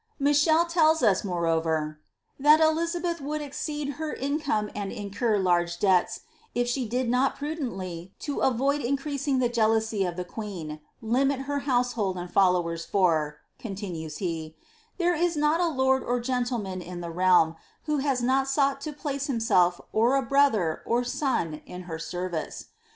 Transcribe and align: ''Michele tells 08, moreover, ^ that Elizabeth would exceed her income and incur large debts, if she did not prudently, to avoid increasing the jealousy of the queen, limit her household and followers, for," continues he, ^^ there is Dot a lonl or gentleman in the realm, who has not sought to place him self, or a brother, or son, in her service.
''Michele 0.19 0.65
tells 0.65 1.03
08, 1.03 1.23
moreover, 1.23 1.99
^ 2.39 2.43
that 2.43 2.59
Elizabeth 2.59 3.21
would 3.21 3.39
exceed 3.39 3.97
her 4.01 4.13
income 4.15 4.71
and 4.73 4.91
incur 4.91 5.37
large 5.37 5.77
debts, 5.77 6.21
if 6.55 6.67
she 6.67 6.87
did 6.89 7.07
not 7.07 7.35
prudently, 7.35 8.11
to 8.17 8.39
avoid 8.39 8.81
increasing 8.81 9.37
the 9.37 9.47
jealousy 9.47 10.03
of 10.03 10.15
the 10.15 10.23
queen, 10.25 10.79
limit 11.03 11.41
her 11.41 11.59
household 11.69 12.17
and 12.17 12.33
followers, 12.33 12.83
for," 12.83 13.41
continues 13.59 14.17
he, 14.17 14.55
^^ 14.57 14.63
there 14.97 15.13
is 15.13 15.35
Dot 15.35 15.59
a 15.59 15.65
lonl 15.65 16.03
or 16.03 16.19
gentleman 16.19 16.81
in 16.81 17.01
the 17.01 17.11
realm, 17.11 17.55
who 17.83 17.97
has 17.97 18.23
not 18.23 18.47
sought 18.47 18.81
to 18.81 18.91
place 18.93 19.29
him 19.29 19.39
self, 19.39 19.79
or 19.93 20.15
a 20.15 20.23
brother, 20.23 20.81
or 20.83 21.03
son, 21.03 21.61
in 21.67 21.83
her 21.83 21.99
service. 21.99 22.69